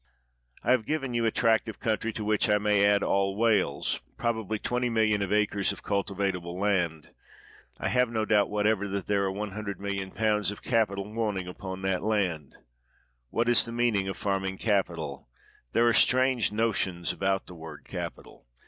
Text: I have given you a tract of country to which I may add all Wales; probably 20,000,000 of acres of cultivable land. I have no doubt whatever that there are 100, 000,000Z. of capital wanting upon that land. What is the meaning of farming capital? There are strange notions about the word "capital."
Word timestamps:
I 0.63 0.71
have 0.71 0.87
given 0.87 1.13
you 1.13 1.27
a 1.27 1.31
tract 1.31 1.69
of 1.69 1.79
country 1.79 2.11
to 2.13 2.23
which 2.25 2.49
I 2.49 2.57
may 2.57 2.83
add 2.83 3.03
all 3.03 3.35
Wales; 3.37 4.01
probably 4.17 4.57
20,000,000 4.57 5.21
of 5.23 5.31
acres 5.31 5.71
of 5.71 5.83
cultivable 5.83 6.59
land. 6.59 7.11
I 7.77 7.87
have 7.89 8.09
no 8.09 8.25
doubt 8.25 8.49
whatever 8.49 8.87
that 8.87 9.05
there 9.05 9.23
are 9.25 9.31
100, 9.31 9.77
000,000Z. 9.77 10.51
of 10.51 10.63
capital 10.63 11.13
wanting 11.13 11.47
upon 11.47 11.83
that 11.83 12.01
land. 12.01 12.55
What 13.29 13.47
is 13.47 13.63
the 13.63 13.71
meaning 13.71 14.07
of 14.07 14.17
farming 14.17 14.57
capital? 14.57 15.29
There 15.71 15.85
are 15.87 15.93
strange 15.93 16.51
notions 16.51 17.13
about 17.13 17.45
the 17.45 17.53
word 17.53 17.85
"capital." 17.87 18.47